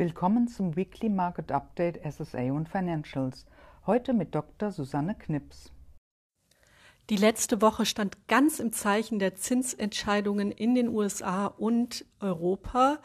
[0.00, 3.44] Willkommen zum Weekly Market Update SSA und Financials.
[3.84, 4.70] Heute mit Dr.
[4.70, 5.72] Susanne Knips.
[7.10, 13.00] Die letzte Woche stand ganz im Zeichen der Zinsentscheidungen in den USA und Europa.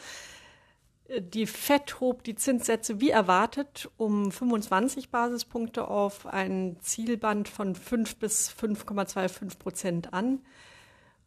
[1.20, 8.16] Die FED hob die Zinssätze wie erwartet um 25 Basispunkte auf ein Zielband von 5
[8.20, 10.46] bis 5,25 Prozent an.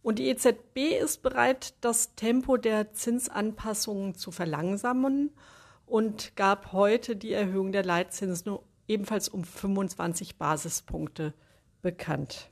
[0.01, 5.35] Und die EZB ist bereit, das Tempo der Zinsanpassungen zu verlangsamen
[5.89, 11.35] und gab heute die Erhöhung der Leitzinsen ebenfalls um 25 Basispunkte
[11.83, 12.51] bekannt.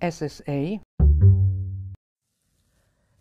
[0.00, 0.80] SSA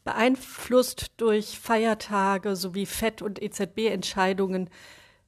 [0.03, 4.69] Beeinflusst durch Feiertage sowie FED- und EZB-Entscheidungen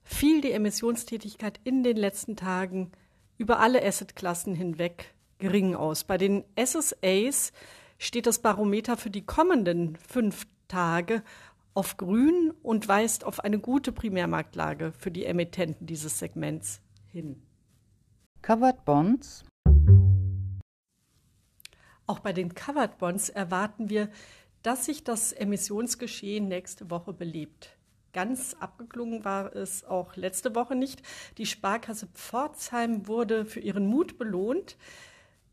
[0.01, 2.91] fiel die Emissionstätigkeit in den letzten Tagen
[3.37, 6.03] über alle Assetklassen hinweg gering aus.
[6.03, 7.51] Bei den SSAs
[7.99, 11.21] steht das Barometer für die kommenden fünf Tage
[11.73, 17.41] auf grün und weist auf eine gute Primärmarktlage für die Emittenten dieses Segments hin.
[18.41, 19.43] Covered Bonds
[22.07, 24.09] Auch bei den Covered Bonds erwarten wir,
[24.63, 27.77] dass sich das Emissionsgeschehen nächste Woche belebt.
[28.13, 31.01] Ganz abgeklungen war es auch letzte Woche nicht.
[31.37, 34.77] Die Sparkasse Pforzheim wurde für ihren Mut belohnt.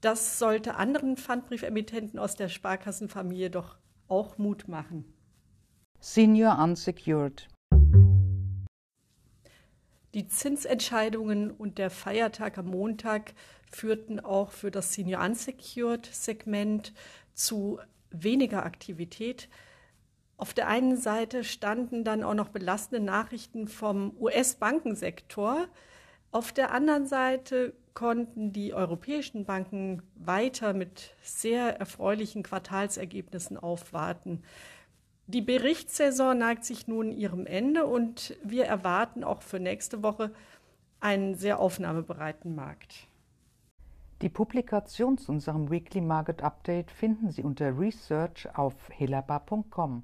[0.00, 5.04] Das sollte anderen Pfandbriefemittenten aus der Sparkassenfamilie doch auch Mut machen.
[6.00, 7.48] Senior Unsecured
[10.14, 13.34] Die Zinsentscheidungen und der Feiertag am Montag
[13.68, 16.94] führten auch für das Senior Unsecured Segment
[17.34, 19.48] zu weniger Aktivität.
[20.36, 25.66] Auf der einen Seite standen dann auch noch belastende Nachrichten vom US-Bankensektor.
[26.30, 34.44] Auf der anderen Seite konnten die europäischen Banken weiter mit sehr erfreulichen Quartalsergebnissen aufwarten.
[35.30, 40.32] Die Berichtssaison neigt sich nun ihrem Ende und wir erwarten auch für nächste Woche
[41.00, 43.06] einen sehr aufnahmebereiten Markt.
[44.22, 50.02] Die Publikation zu unserem Weekly Market Update finden Sie unter Research auf helaba.com.